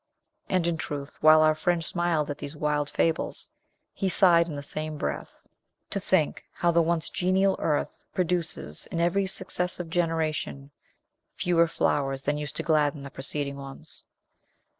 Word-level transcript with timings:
And, 0.49 0.65
in 0.65 0.77
truth, 0.77 1.19
while 1.21 1.41
our 1.43 1.53
friend 1.53 1.85
smiled 1.85 2.31
at 2.31 2.39
these 2.39 2.57
wild 2.57 2.89
fables, 2.89 3.51
he 3.93 4.09
sighed 4.09 4.47
in 4.47 4.55
the 4.55 4.63
same 4.63 4.97
breath 4.97 5.43
to 5.91 5.99
think 5.99 6.43
how 6.53 6.71
the 6.71 6.81
once 6.81 7.07
genial 7.07 7.55
earth 7.59 8.03
produces, 8.11 8.87
in 8.87 8.99
every 8.99 9.27
successive 9.27 9.91
generation, 9.91 10.71
fewer 11.35 11.67
flowers 11.67 12.23
than 12.23 12.39
used 12.39 12.55
to 12.55 12.63
gladden 12.63 13.03
the 13.03 13.11
preceding 13.11 13.57
ones. 13.57 14.03